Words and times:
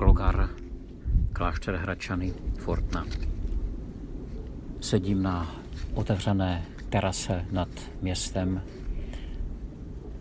Glogar, 0.00 0.48
klášter 1.32 1.76
Hračany, 1.76 2.32
Fortna. 2.58 3.06
Sedím 4.80 5.22
na 5.22 5.56
otevřené 5.94 6.64
terase 6.88 7.44
nad 7.52 7.68
městem. 8.02 8.62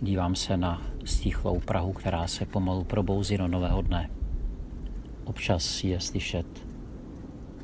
Dívám 0.01 0.35
se 0.35 0.57
na 0.57 0.81
stichlou 1.05 1.59
Prahu, 1.59 1.93
která 1.93 2.27
se 2.27 2.45
pomalu 2.45 2.83
probouzí 2.83 3.37
do 3.37 3.47
nového 3.47 3.81
dne. 3.81 4.09
Občas 5.23 5.83
je 5.83 5.99
slyšet 5.99 6.47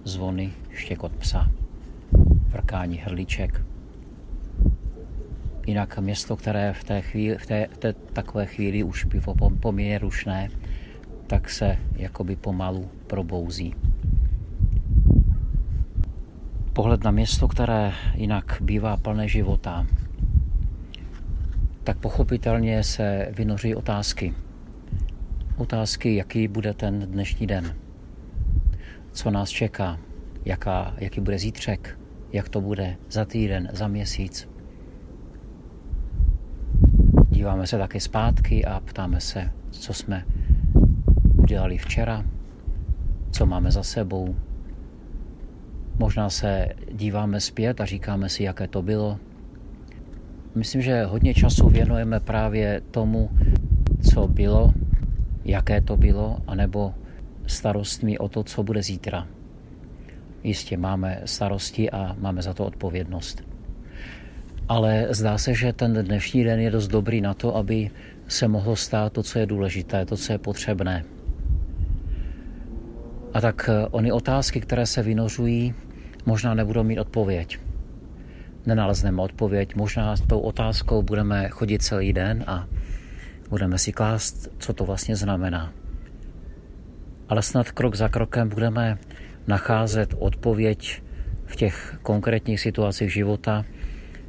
zvony, 0.04 0.54
štěkot 0.70 1.16
psa, 1.16 1.52
vrkání 2.48 2.98
hrlíček. 2.98 3.62
Jinak 5.68 6.00
město, 6.00 6.38
které 6.38 6.74
v 6.74 6.84
té, 6.84 7.02
chvíli, 7.02 7.38
v 7.38 7.46
té, 7.46 7.68
v 7.74 7.78
té 7.78 7.94
takové 7.94 8.46
chvíli 8.46 8.84
už 8.84 9.06
bylo 9.06 9.50
poměrně 9.60 9.98
rušné, 9.98 10.50
tak 11.28 11.50
se 11.50 11.78
jakoby 11.96 12.36
pomalu 12.36 12.90
probouzí. 13.08 13.76
Pohled 16.74 17.04
na 17.04 17.12
město, 17.12 17.48
které 17.48 17.92
jinak 18.16 18.58
bývá 18.62 18.98
plné 18.98 19.28
života, 19.28 19.88
tak 21.84 21.98
pochopitelně 21.98 22.84
se 22.84 23.32
vynoří 23.36 23.76
otázky. 23.76 24.34
Otázky, 25.58 26.16
jaký 26.16 26.48
bude 26.48 26.74
ten 26.74 27.00
dnešní 27.00 27.48
den, 27.48 27.76
co 29.12 29.32
nás 29.32 29.50
čeká, 29.50 30.00
jaká, 30.46 30.94
jaký 30.98 31.22
bude 31.22 31.40
zítřek, 31.40 32.00
jak 32.34 32.50
to 32.50 32.62
bude 32.62 32.96
za 33.10 33.26
týden, 33.26 33.70
za 33.74 33.88
měsíc. 33.88 34.50
Díváme 37.30 37.68
se 37.68 37.78
také 37.78 38.00
zpátky 38.00 38.66
a 38.66 38.80
ptáme 38.80 39.22
se, 39.22 39.52
co 39.72 39.94
jsme 39.94 40.26
udělali 41.46 41.78
včera, 41.78 42.26
co 43.32 43.46
máme 43.46 43.72
za 43.72 43.84
sebou. 43.84 44.36
Možná 46.00 46.30
se 46.30 46.70
díváme 46.92 47.40
zpět 47.40 47.82
a 47.82 47.86
říkáme 47.86 48.30
si, 48.30 48.44
jaké 48.44 48.68
to 48.68 48.82
bylo. 48.82 49.20
Myslím, 50.56 50.82
že 50.82 51.06
hodně 51.06 51.34
času 51.34 51.70
věnujeme 51.70 52.20
právě 52.20 52.82
tomu, 52.92 53.30
co 54.12 54.28
bylo, 54.28 54.74
jaké 55.46 55.82
to 55.82 55.98
bylo, 55.98 56.42
anebo 56.48 56.94
starostmi 57.48 58.18
o 58.18 58.30
to, 58.30 58.44
co 58.44 58.64
bude 58.64 58.82
zítra. 58.84 59.28
Jistě 60.44 60.78
máme 60.78 61.22
starosti 61.26 61.92
a 61.92 62.16
máme 62.20 62.42
za 62.42 62.54
to 62.54 62.66
odpovědnost. 62.66 63.44
Ale 64.68 65.08
zdá 65.10 65.38
se, 65.38 65.54
že 65.54 65.74
ten 65.74 65.94
dnešní 65.94 66.44
den 66.44 66.60
je 66.60 66.72
dost 66.72 66.88
dobrý 66.88 67.22
na 67.22 67.34
to, 67.34 67.56
aby 67.56 67.90
se 68.28 68.48
mohlo 68.48 68.76
stát 68.76 69.14
to, 69.14 69.24
co 69.24 69.40
je 69.40 69.46
důležité, 69.46 70.06
to, 70.06 70.18
co 70.18 70.32
je 70.32 70.38
potřebné. 70.38 71.15
A 73.36 73.42
tak 73.42 73.70
eh, 73.70 73.88
ony 73.92 74.12
otázky, 74.12 74.62
které 74.62 74.86
se 74.86 75.04
vynořují, 75.04 75.74
možná 76.26 76.54
nebudou 76.54 76.84
mít 76.84 77.00
odpověď. 77.00 77.60
Nenalezneme 78.66 79.22
odpověď, 79.22 79.76
možná 79.76 80.16
s 80.16 80.22
tou 80.22 80.40
otázkou 80.40 81.02
budeme 81.02 81.50
chodit 81.50 81.84
celý 81.84 82.14
den 82.14 82.44
a 82.48 82.68
budeme 83.50 83.78
si 83.78 83.92
klást, 83.92 84.48
co 84.58 84.74
to 84.74 84.86
vlastně 84.86 85.16
znamená. 85.16 85.74
Ale 87.30 87.42
snad 87.42 87.72
krok 87.72 87.96
za 87.96 88.10
krokem 88.10 88.50
budeme 88.50 88.98
nacházet 89.48 90.14
odpověď 90.20 91.02
v 91.46 91.56
těch 91.56 91.98
konkrétních 92.02 92.60
situacích 92.60 93.14
života, 93.14 93.66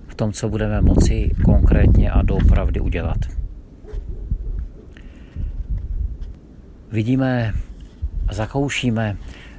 v 0.08 0.14
tom, 0.14 0.32
co 0.32 0.48
budeme 0.48 0.80
moci 0.80 1.30
konkrétně 1.44 2.10
a 2.10 2.22
doopravdy 2.22 2.80
udělat. 2.80 3.18
Vidíme 6.92 7.54
zakoušíme 8.30 9.16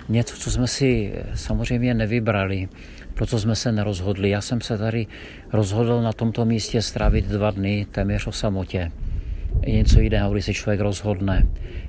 něco, 0.10 0.36
co 0.36 0.52
jsme 0.52 0.68
si 0.68 1.14
samozřejmě 1.34 1.94
nevybrali, 1.94 2.70
pro 3.14 3.26
co 3.26 3.40
jsme 3.40 3.56
se 3.56 3.72
nerozhodli. 3.72 4.30
Já 4.30 4.42
jsem 4.42 4.62
se 4.62 4.78
tady 4.78 5.08
rozhodl 5.54 6.02
na 6.02 6.14
tomto 6.14 6.46
místě 6.46 6.82
strávit 6.82 7.26
dva 7.26 7.52
dny 7.52 7.88
téměř 7.92 8.28
o 8.28 8.32
samotě. 8.32 8.92
Je 9.66 9.74
něco 9.74 10.00
jiného, 10.00 10.32
když 10.32 10.46
se 10.46 10.54
člověk 10.54 10.80
rozhodne, 10.80 11.48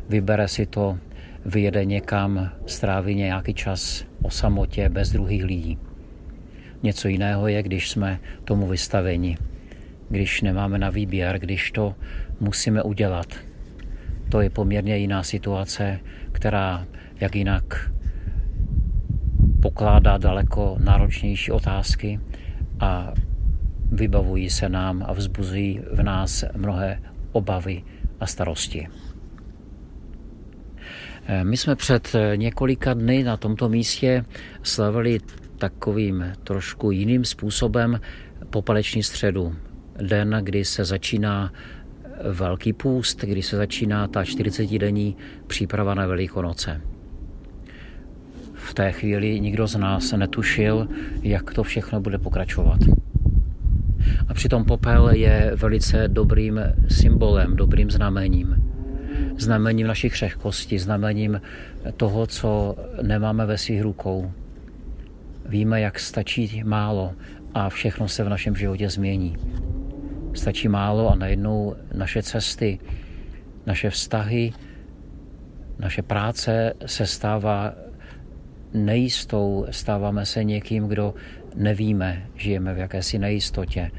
vybere 0.09 0.49
si 0.49 0.67
to, 0.67 0.99
vyjede 1.47 1.85
někam, 1.85 2.51
stráví 2.67 3.15
nějaký 3.15 3.55
čas 3.55 4.05
o 4.23 4.31
samotě 4.31 4.89
bez 4.89 5.13
druhých 5.13 5.45
lidí. 5.45 5.79
Něco 6.83 7.09
jiného 7.09 7.49
je, 7.49 7.63
když 7.63 7.91
jsme 7.91 8.21
tomu 8.45 8.67
vystaveni, 8.67 9.39
když 10.09 10.43
nemáme 10.43 10.79
na 10.79 10.91
výběr, 10.91 11.39
když 11.39 11.71
to 11.71 11.95
musíme 12.41 12.83
udělat. 12.83 13.48
To 14.29 14.41
je 14.41 14.51
poměrně 14.51 14.97
jiná 14.97 15.23
situace, 15.23 16.01
která 16.33 16.87
jak 17.21 17.37
jinak 17.37 17.91
pokládá 19.63 20.19
daleko 20.19 20.77
náročnější 20.81 21.51
otázky 21.51 22.21
a 22.81 23.13
vybavují 23.93 24.51
se 24.51 24.69
nám 24.69 25.05
a 25.09 25.13
vzbuzují 25.13 25.81
v 25.93 26.03
nás 26.03 26.45
mnohé 26.57 27.03
obavy 27.33 27.83
a 28.21 28.27
starosti. 28.27 28.89
My 31.43 31.57
jsme 31.57 31.77
před 31.77 32.17
několika 32.37 32.95
dny 32.95 33.25
na 33.25 33.37
tomto 33.37 33.69
místě 33.69 34.25
slavili 34.63 35.21
takovým 35.59 36.33
trošku 36.45 36.91
jiným 36.91 37.25
způsobem 37.25 38.01
popaleční 38.51 39.03
středu. 39.03 39.57
Den, 39.97 40.41
kdy 40.43 40.65
se 40.65 40.85
začíná 40.85 41.53
Velký 42.25 42.73
půst, 42.73 43.25
kdy 43.25 43.43
se 43.43 43.57
začíná 43.57 44.09
ta 44.09 44.23
40-denní 44.23 45.17
příprava 45.47 45.95
na 45.95 46.07
Velikonoce. 46.07 46.81
V 48.55 48.75
té 48.75 48.93
chvíli 48.93 49.41
nikdo 49.41 49.67
z 49.67 49.77
nás 49.77 50.13
netušil, 50.13 50.89
jak 51.23 51.55
to 51.55 51.63
všechno 51.63 52.01
bude 52.01 52.19
pokračovat. 52.19 52.79
A 54.29 54.35
přitom 54.35 54.65
popel 54.65 55.09
je 55.09 55.53
velice 55.57 56.09
dobrým 56.09 56.61
symbolem, 56.89 57.57
dobrým 57.57 57.91
znamením. 57.91 58.65
Znamením 59.39 59.87
našich 59.87 60.13
křehkostí, 60.13 60.79
znamením 60.79 61.41
toho, 61.97 62.27
co 62.27 62.77
nemáme 63.03 63.47
ve 63.47 63.59
svých 63.59 63.83
rukou. 63.83 64.33
Víme, 65.47 65.81
jak 65.81 65.99
stačí 65.99 66.63
málo 66.65 67.13
a 67.55 67.69
všechno 67.69 68.09
se 68.09 68.25
v 68.25 68.29
našem 68.29 68.57
životě 68.57 68.91
změní. 68.91 69.37
Stačí 70.35 70.69
málo 70.69 71.13
a 71.13 71.15
najednou 71.15 71.75
naše 71.95 72.23
cesty, 72.23 72.79
naše 73.67 73.91
vztahy, 73.91 74.53
naše 75.79 76.03
práce 76.03 76.73
se 76.87 77.07
stává 77.07 77.75
nejistou, 78.75 79.67
stáváme 79.71 80.27
se 80.27 80.45
někým, 80.45 80.89
kdo 80.89 81.15
nevíme, 81.55 82.27
žijeme 82.37 82.75
v 82.75 82.79
jakési 82.79 83.19
nejistotě. 83.19 83.91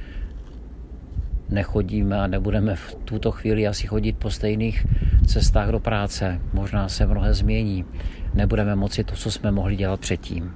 Nechodíme 1.50 2.20
a 2.20 2.28
nebudeme 2.28 2.76
v 2.76 2.96
tuto 3.06 3.32
chvíli 3.32 3.68
asi 3.68 3.88
chodit 3.88 4.18
po 4.18 4.30
stejných 4.30 4.86
cestách 5.28 5.70
do 5.70 5.80
práce. 5.80 6.42
Možná 6.54 6.90
se 6.90 7.06
mnohé 7.06 7.34
změní. 7.34 7.86
Nebudeme 8.34 8.76
moci 8.76 9.04
to, 9.04 9.16
co 9.16 9.32
jsme 9.32 9.52
mohli 9.52 9.76
dělat 9.76 10.00
předtím. 10.00 10.54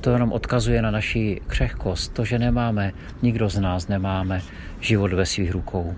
To 0.00 0.10
jenom 0.10 0.32
odkazuje 0.32 0.82
na 0.82 0.90
naši 0.90 1.40
křehkost, 1.46 2.12
to, 2.14 2.24
že 2.24 2.38
nemáme, 2.38 2.92
nikdo 3.22 3.48
z 3.48 3.58
nás 3.58 3.88
nemáme 3.88 4.42
život 4.80 5.12
ve 5.12 5.26
svých 5.26 5.52
rukou. 5.52 5.94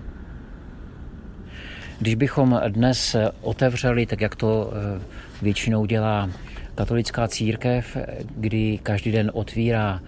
Když 1.99 2.15
bychom 2.15 2.61
dnes 2.67 3.15
otevřeli, 3.41 4.05
tak 4.05 4.21
jak 4.21 4.35
to 4.35 4.71
eh, 4.73 5.01
většinou 5.41 5.85
dělá 5.85 6.29
katolická 6.75 7.27
církev, 7.27 7.97
kdy 8.35 8.79
každý 8.83 9.11
den 9.11 9.31
otvírá 9.33 10.01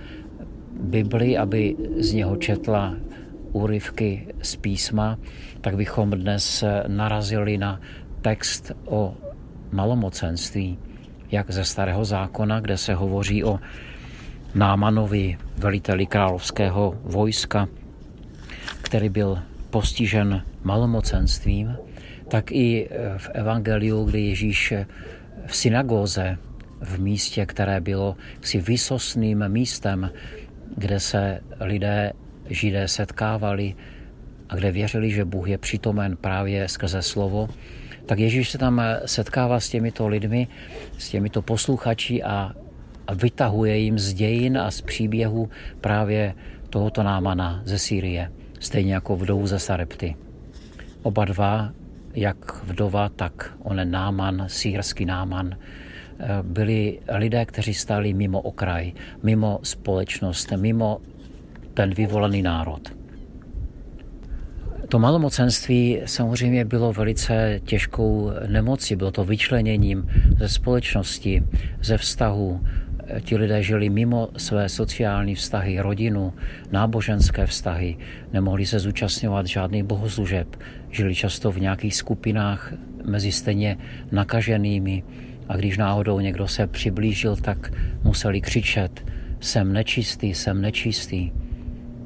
Bibli, 0.82 1.38
aby 1.38 1.76
z 2.00 2.14
něho 2.14 2.36
četla 2.36 2.96
úryvky 3.52 4.28
z 4.42 4.56
písma, 4.56 5.18
tak 5.62 5.76
bychom 5.76 6.12
dnes 6.12 6.64
narazili 6.88 7.58
na 7.58 7.80
text 8.22 8.72
o 8.86 9.16
malomocenství 9.72 10.78
jak 11.32 11.52
ze 11.52 11.66
starého 11.66 12.06
zákona, 12.06 12.60
kde 12.60 12.78
se 12.78 12.94
hovoří 12.94 13.44
o 13.44 13.60
Námanovi, 14.56 15.38
veliteli 15.58 16.06
královského 16.06 16.98
vojska, 17.04 17.68
který 18.82 19.10
byl 19.10 19.40
postižen 19.70 20.44
malomocenstvím, 20.64 21.78
tak 22.28 22.52
i 22.52 22.90
v 23.18 23.30
Evangeliu, 23.34 24.04
kdy 24.04 24.22
Ježíš 24.22 24.74
v 25.46 25.56
synagóze, 25.56 26.38
v 26.82 27.00
místě, 27.00 27.46
které 27.46 27.82
bylo 27.82 28.16
si 28.42 28.62
vysosným 28.62 29.50
místem, 29.50 30.12
kde 30.78 31.00
se 31.00 31.40
lidé, 31.60 32.14
židé 32.50 32.88
setkávali 32.88 33.76
a 34.50 34.56
kde 34.56 34.72
věřili, 34.72 35.12
že 35.12 35.26
Bůh 35.26 35.50
je 35.50 35.58
přítomen 35.58 36.18
právě 36.18 36.68
skrze 36.68 37.02
slovo, 37.02 37.50
tak 38.06 38.20
Ježíš 38.20 38.50
se 38.50 38.58
tam 38.58 38.82
setkává 39.06 39.60
s 39.60 39.70
těmito 39.70 40.08
lidmi, 40.08 40.48
s 40.98 41.10
těmito 41.10 41.42
posluchači 41.42 42.24
a, 42.24 42.54
a 43.08 43.14
vytahuje 43.14 43.78
jim 43.78 44.00
z 44.00 44.14
dějin 44.14 44.58
a 44.58 44.72
z 44.72 44.82
příběhu 44.82 45.50
právě 45.82 46.34
tohoto 46.70 47.04
námana 47.04 47.62
ze 47.66 47.80
Sýrie, 47.80 48.32
stejně 48.60 48.94
jako 48.94 49.16
vdovu 49.16 49.48
ze 49.48 49.60
Sarepty. 49.60 50.16
Oba 51.04 51.26
dva 51.26 51.72
jak 52.16 52.64
vdova, 52.64 53.10
tak 53.10 53.54
onen 53.64 53.92
náman, 53.92 54.44
sírský 54.48 55.06
náman, 55.06 55.56
eh, 55.56 56.28
byli 56.44 57.00
lidé, 57.16 57.46
kteří 57.46 57.74
stáli 57.74 58.14
mimo 58.14 58.42
okraj, 58.42 58.94
mimo 59.24 59.60
společnost, 59.64 60.52
mimo 60.52 61.02
ten 61.74 61.94
vyvolený 61.94 62.42
národ. 62.42 62.96
To 64.90 65.00
malomocenství 65.00 66.02
samozřejmě 66.06 66.66
bylo 66.66 66.94
velice 66.94 67.60
těžkou 67.64 68.32
nemocí, 68.48 68.96
bylo 68.96 69.12
to 69.12 69.24
vyčleněním 69.24 70.08
ze 70.38 70.50
společnosti, 70.50 71.44
ze 71.82 71.98
vztahu. 71.98 72.62
Ti 73.22 73.38
lidé 73.38 73.64
žili 73.64 73.90
mimo 73.90 74.30
své 74.38 74.70
sociální 74.70 75.36
vztahy, 75.36 75.80
rodinu, 75.80 76.34
náboženské 76.72 77.46
vztahy, 77.46 77.98
nemohli 78.34 78.66
se 78.66 78.80
zúčastňovat 78.80 79.46
žádných 79.46 79.84
bohoslužeb, 79.84 80.48
žili 80.92 81.16
často 81.16 81.52
v 81.52 81.60
nějakých 81.60 81.96
skupinách 81.96 82.74
mezi 83.06 83.32
stejně 83.32 83.78
nakaženými 84.12 85.04
a 85.50 85.58
když 85.58 85.78
náhodou 85.78 86.20
někdo 86.20 86.48
se 86.48 86.68
přiblížil, 86.68 87.36
tak 87.36 87.72
museli 88.04 88.42
křičet 88.42 89.06
jsem 89.40 89.74
nečistý, 89.74 90.34
jsem 90.34 90.62
nečistý. 90.62 91.32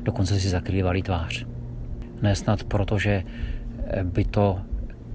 Dokonce 0.04 0.40
si 0.40 0.50
zakrývali 0.50 1.02
tvář. 1.02 1.46
Nesnad 2.22 2.64
proto, 2.64 3.00
že 3.00 3.24
by 4.04 4.26
to 4.26 4.60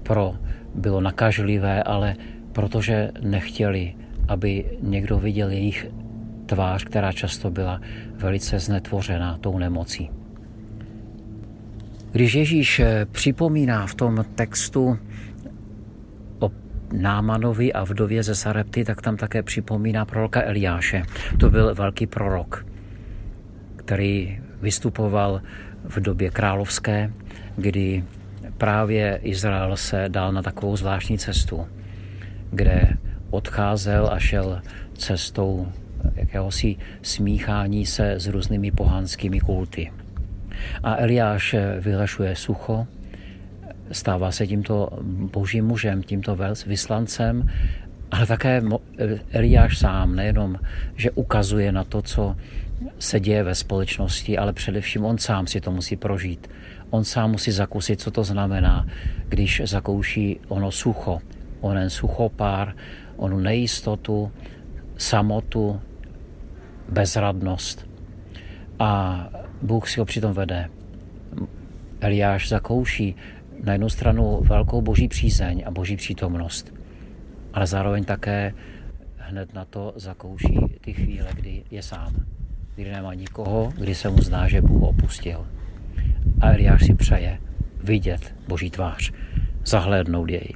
pro 0.03 0.35
bylo 0.75 1.01
nakažlivé, 1.01 1.83
ale 1.83 2.15
protože 2.51 3.11
nechtěli, 3.21 3.93
aby 4.27 4.77
někdo 4.81 5.19
viděl 5.19 5.49
jejich 5.49 5.87
tvář, 6.45 6.83
která 6.83 7.11
často 7.11 7.51
byla 7.51 7.81
velice 8.15 8.59
znetvořená 8.59 9.37
tou 9.37 9.57
nemocí. 9.57 10.09
Když 12.11 12.33
Ježíš 12.33 12.81
připomíná 13.11 13.87
v 13.87 13.95
tom 13.95 14.25
textu 14.35 14.99
o 16.39 16.51
Námanovi 16.93 17.73
a 17.73 17.83
vdově 17.83 18.23
ze 18.23 18.35
Sarepty, 18.35 18.85
tak 18.85 19.01
tam 19.01 19.17
také 19.17 19.43
připomíná 19.43 20.05
proroka 20.05 20.43
Eliáše. 20.43 21.03
To 21.39 21.49
byl 21.49 21.75
velký 21.75 22.07
prorok, 22.07 22.65
který 23.75 24.39
vystupoval 24.61 25.41
v 25.83 25.99
době 25.99 26.29
královské, 26.29 27.11
kdy 27.55 28.03
právě 28.57 29.19
Izrael 29.23 29.77
se 29.77 30.05
dal 30.07 30.31
na 30.31 30.41
takovou 30.41 30.75
zvláštní 30.77 31.17
cestu, 31.17 31.67
kde 32.51 32.97
odcházel 33.35 34.09
a 34.11 34.19
šel 34.19 34.61
cestou 34.97 35.67
jakéhosi 36.15 36.75
smíchání 37.01 37.85
se 37.85 38.11
s 38.11 38.27
různými 38.27 38.71
pohanskými 38.71 39.39
kulty. 39.39 39.91
A 40.83 40.95
Eliáš 40.97 41.55
vyhlašuje 41.79 42.35
sucho, 42.35 42.87
stává 43.91 44.31
se 44.31 44.47
tímto 44.47 44.89
božím 45.31 45.65
mužem, 45.65 46.03
tímto 46.03 46.37
vyslancem, 46.67 47.49
ale 48.11 48.25
také 48.25 48.61
Eliáš 49.31 49.77
sám 49.77 50.15
nejenom, 50.15 50.55
že 50.95 51.11
ukazuje 51.11 51.71
na 51.71 51.83
to, 51.83 52.01
co 52.01 52.35
se 52.99 53.19
děje 53.19 53.43
ve 53.43 53.55
společnosti, 53.55 54.37
ale 54.37 54.53
především 54.53 55.05
on 55.05 55.17
sám 55.17 55.47
si 55.47 55.61
to 55.61 55.71
musí 55.71 55.95
prožít. 55.95 56.49
On 56.89 57.03
sám 57.03 57.31
musí 57.31 57.51
zakusit, 57.51 58.01
co 58.01 58.11
to 58.11 58.23
znamená, 58.23 58.87
když 59.27 59.61
zakouší 59.65 60.39
ono 60.47 60.71
sucho, 60.71 61.19
onen 61.61 61.89
suchopár, 61.89 62.75
onu 63.17 63.39
nejistotu, 63.39 64.31
samotu, 64.97 65.81
bezradnost. 66.89 67.87
A 68.79 69.19
Bůh 69.61 69.89
si 69.89 69.99
ho 69.99 70.05
přitom 70.05 70.33
vede. 70.33 70.69
Eliáš 72.01 72.49
zakouší 72.49 73.15
na 73.63 73.73
jednu 73.73 73.89
stranu 73.89 74.39
velkou 74.41 74.81
boží 74.81 75.07
přízeň 75.07 75.63
a 75.65 75.71
boží 75.71 75.97
přítomnost, 75.97 76.73
ale 77.53 77.67
zároveň 77.67 78.03
také 78.03 78.53
hned 79.17 79.53
na 79.53 79.65
to 79.65 79.93
zakouší 79.95 80.59
ty 80.81 80.93
chvíle, 80.93 81.27
kdy 81.35 81.63
je 81.71 81.81
sám 81.81 82.25
kdy 82.75 82.91
nemá 82.91 83.13
nikoho, 83.13 83.73
kdy 83.77 83.95
se 83.95 84.09
mu 84.09 84.21
zdá, 84.21 84.47
že 84.47 84.61
Bůh 84.61 84.83
opustil. 84.83 85.47
A 86.41 86.51
Eliáš 86.51 86.85
si 86.85 86.93
přeje 86.93 87.39
vidět 87.83 88.35
Boží 88.47 88.69
tvář, 88.69 89.11
zahlédnout 89.65 90.29
jej. 90.29 90.53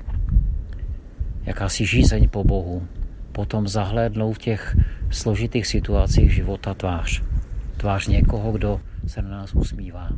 Jakási 1.49 1.85
žízeň 1.85 2.29
po 2.29 2.45
Bohu, 2.45 2.85
potom 3.31 3.67
zahlédnout 3.67 4.33
v 4.33 4.37
těch 4.37 4.77
složitých 5.09 5.67
situacích 5.67 6.33
života 6.33 6.73
tvář. 6.73 7.23
Tvář 7.77 8.07
někoho, 8.07 8.51
kdo 8.51 8.81
se 9.07 9.21
na 9.21 9.29
nás 9.29 9.53
usmívá. 9.53 10.09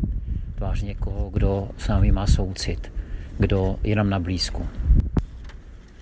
Tvář 0.55 0.81
někoho, 0.81 1.29
kdo 1.29 1.69
s 1.77 1.87
námi 1.87 2.11
má 2.11 2.27
soucit, 2.27 2.91
kdo 3.39 3.79
je 3.83 3.95
nám 3.95 4.09
na 4.09 4.19
blízku. 4.19 4.67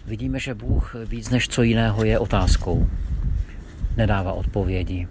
Vidíme, 0.06 0.40
že 0.40 0.54
Bůh 0.54 0.96
víc 1.06 1.30
než 1.30 1.48
co 1.48 1.64
jiného 1.64 2.04
je 2.04 2.20
otázkou. 2.20 2.88
Nedává 3.98 4.34
odpovědi, 4.34 5.08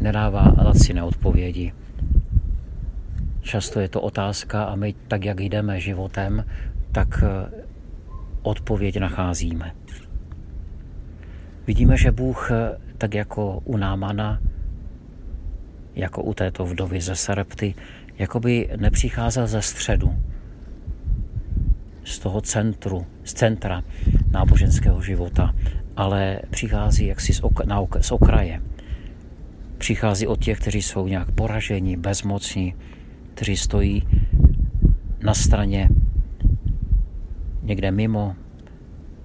nedává 0.00 0.54
laciné 0.62 1.02
odpovědi. 1.02 1.72
Často 3.40 3.80
je 3.80 3.88
to 3.88 4.00
otázka 4.00 4.64
a 4.64 4.74
my 4.74 4.94
tak, 5.08 5.24
jak 5.24 5.40
jdeme 5.40 5.80
životem, 5.80 6.44
tak 6.92 7.24
odpověď 8.42 8.98
nacházíme. 8.98 9.74
Vidíme, 11.66 11.96
že 11.96 12.10
Bůh, 12.10 12.50
eh, 12.50 12.78
tak 12.98 13.14
jako 13.14 13.60
u 13.64 13.76
Námana, 13.76 14.40
jako 15.94 16.22
u 16.22 16.34
této 16.34 16.64
vdovy 16.64 17.00
ze 17.00 17.16
Sarepty, 17.16 17.74
jakoby 18.18 18.70
nepřicházel 18.76 19.46
ze 19.46 19.62
středu, 19.62 20.14
z 22.04 22.18
toho 22.18 22.40
centru, 22.40 23.06
z 23.24 23.32
centra 23.32 23.82
náboženského 24.30 25.02
života, 25.02 25.54
ale 25.96 26.40
přichází 26.50 27.06
jaksi 27.06 27.34
z, 27.34 27.40
ok, 27.40 27.64
na 27.64 27.80
ok, 27.80 27.96
z 28.00 28.12
okraje 28.12 28.60
přichází 29.80 30.26
od 30.26 30.44
těch, 30.44 30.60
kteří 30.60 30.82
jsou 30.82 31.08
nějak 31.08 31.30
poraženi, 31.30 31.96
bezmocní, 31.96 32.74
kteří 33.34 33.56
stojí 33.56 34.08
na 35.22 35.34
straně 35.34 35.88
někde 37.70 37.90
mimo, 37.90 38.36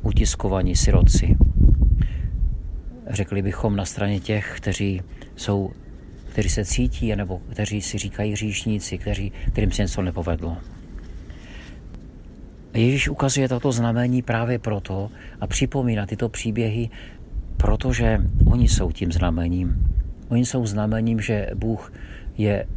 utiskovaní 0.01 0.75
siroci. 0.75 1.37
Řekli 3.09 3.41
bychom 3.41 3.75
na 3.75 3.85
straně 3.85 4.19
těch, 4.19 4.53
kteří 4.57 5.01
jsou 5.35 5.71
kteří 6.29 6.49
se 6.49 6.65
cítí, 6.65 7.15
nebo 7.15 7.41
kteří 7.49 7.81
si 7.81 7.97
říkají 7.97 8.35
říšníci, 8.35 8.97
kteří, 8.97 9.31
kterým 9.51 9.71
se 9.71 9.81
něco 9.81 10.01
nepovedlo. 10.01 10.57
Ježíš 12.73 13.09
ukazuje 13.09 13.49
tato 13.49 13.71
znamení 13.71 14.21
právě 14.21 14.59
proto 14.59 15.09
a 15.41 15.47
připomíná 15.47 16.05
tyto 16.05 16.29
příběhy, 16.29 16.89
protože 17.57 18.21
oni 18.45 18.67
jsou 18.67 18.91
tím 18.91 19.11
znamením. 19.11 19.95
Oni 20.29 20.45
jsou 20.45 20.65
znamením, 20.65 21.21
že 21.21 21.49
Bůh 21.55 21.93
je 22.37 22.67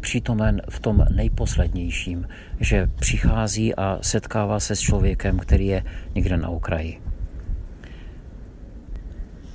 přítomen 0.00 0.62
v 0.70 0.80
tom 0.80 1.04
nejposlednějším, 1.10 2.28
že 2.60 2.86
přichází 3.00 3.74
a 3.74 3.98
setkává 4.02 4.60
se 4.60 4.76
s 4.76 4.80
člověkem, 4.80 5.38
který 5.38 5.66
je 5.66 5.84
někde 6.14 6.36
na 6.36 6.48
okraji. 6.48 7.00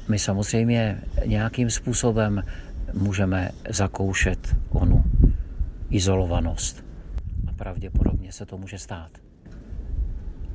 My 0.10 0.20
samozřejmě 0.20 1.02
nějakým 1.26 1.70
způsobem 1.70 2.44
můžeme 2.94 3.50
zakoušet 3.70 4.56
onu 4.70 5.04
izolovanost. 5.90 6.86
A 7.48 7.54
pravděpodobně 7.54 8.32
se 8.32 8.46
to 8.46 8.58
může 8.58 8.78
stát. 8.78 9.12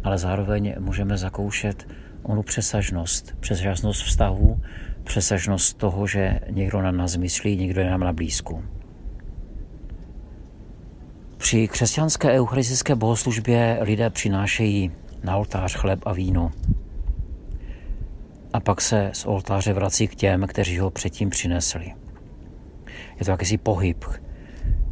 Ale 0.05 0.19
zároveň 0.19 0.75
můžeme 0.79 1.19
zakoušet 1.19 1.89
onu 2.23 2.43
přesažnost, 2.43 3.37
přesažnost 3.41 4.03
vztahu, 4.03 4.61
přesažnost 5.05 5.79
toho, 5.79 6.07
že 6.07 6.41
někdo 6.51 6.83
na 6.83 6.91
nás 6.91 7.17
myslí, 7.17 7.57
někdo 7.57 7.81
je 7.81 7.91
nám 7.91 8.01
na 8.01 8.13
blízku. 8.13 8.65
Při 11.49 11.69
křesťanské 11.69 12.33
eucharistické 12.33 12.95
bohoslužbě 12.95 13.79
lidé 13.81 14.11
přinášejí 14.11 14.93
na 15.23 15.37
oltář 15.37 15.77
chleb 15.77 16.01
a 16.07 16.13
víno. 16.13 16.51
A 18.53 18.61
pak 18.61 18.81
se 18.81 19.11
z 19.15 19.27
oltáře 19.27 19.73
vrací 19.73 20.09
k 20.09 20.15
těm, 20.15 20.47
kteří 20.47 20.79
ho 20.79 20.91
předtím 20.91 21.31
přinesli. 21.31 21.95
Je 23.19 23.25
to 23.25 23.31
jakýsi 23.31 23.59
pohyb. 23.59 24.05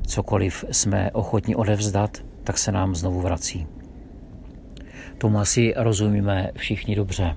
Cokoliv 0.07 0.65
jsme 0.71 1.11
ochotni 1.13 1.57
odevzdat, 1.57 2.19
tak 2.45 2.59
se 2.59 2.73
nám 2.73 2.95
znovu 2.95 3.21
vrací. 3.21 3.67
Tomu 5.19 5.39
asi 5.39 5.75
rozumíme 5.77 6.51
všichni 6.57 6.97
dobře. 6.97 7.37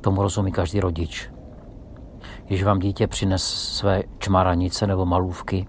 Tomu 0.00 0.22
rozumí 0.22 0.52
každý 0.52 0.80
rodič. 0.80 1.30
Když 2.46 2.62
vám 2.62 2.78
dítě 2.78 3.06
přines 3.06 3.44
své 3.44 4.02
čmaranice 4.18 4.86
nebo 4.86 5.06
malůvky, 5.06 5.66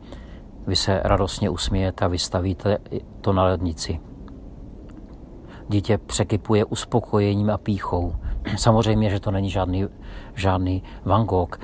vy 0.68 0.76
se 0.76 1.02
radostně 1.04 1.50
usmějete 1.50 2.06
a 2.06 2.08
vystavíte 2.08 2.78
to 3.22 3.34
na 3.34 3.44
lednici. 3.44 4.00
Dítě 5.70 5.98
překypuje 5.98 6.66
uspokojením 6.66 7.50
a 7.50 7.58
píchou. 7.58 8.16
Samozřejmě, 8.56 9.10
že 9.10 9.20
to 9.20 9.32
není 9.32 9.50
žádný, 9.50 9.88
žádný 10.36 10.84
Van 11.06 11.26
Gogh, 11.26 11.60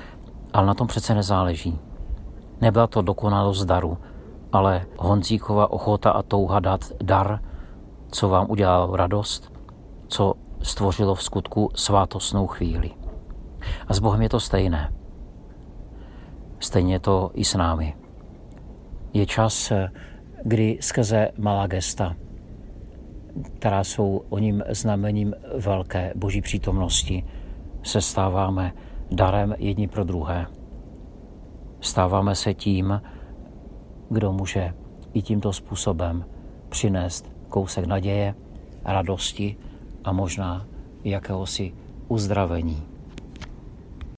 ale 0.52 0.66
na 0.66 0.74
tom 0.74 0.86
přece 0.86 1.14
nezáleží. 1.14 1.78
Nebyla 2.60 2.86
to 2.86 3.02
dokonalost 3.02 3.64
daru, 3.64 3.98
ale 4.52 4.86
Honzíkova 4.98 5.70
ochota 5.70 6.10
a 6.10 6.22
touha 6.22 6.60
dát 6.60 6.80
dar, 7.02 7.40
co 8.10 8.28
vám 8.28 8.46
udělalo 8.50 8.96
radost, 8.96 9.52
co 10.08 10.34
stvořilo 10.62 11.14
v 11.14 11.22
skutku 11.22 11.70
svátostnou 11.74 12.46
chvíli. 12.46 12.90
A 13.88 13.94
s 13.94 13.98
Bohem 13.98 14.22
je 14.22 14.28
to 14.28 14.40
stejné. 14.40 14.92
Stejně 16.60 17.00
to 17.00 17.30
i 17.34 17.44
s 17.44 17.54
námi. 17.54 18.03
Je 19.14 19.26
čas, 19.26 19.72
kdy 20.44 20.78
skrze 20.80 21.28
malá 21.38 21.66
gesta, 21.66 22.16
která 23.58 23.84
jsou 23.84 24.24
o 24.28 24.38
ním 24.38 24.62
znamením 24.68 25.34
velké 25.58 26.12
boží 26.16 26.40
přítomnosti, 26.40 27.24
se 27.82 28.00
stáváme 28.00 28.72
darem 29.10 29.54
jedni 29.58 29.88
pro 29.88 30.04
druhé. 30.04 30.46
Stáváme 31.80 32.34
se 32.34 32.54
tím, 32.54 33.02
kdo 34.10 34.32
může 34.32 34.74
i 35.12 35.22
tímto 35.22 35.52
způsobem 35.52 36.24
přinést 36.68 37.32
kousek 37.48 37.86
naděje, 37.86 38.34
radosti 38.84 39.56
a 40.04 40.12
možná 40.12 40.66
jakéhosi 41.04 41.72
uzdravení. 42.08 42.93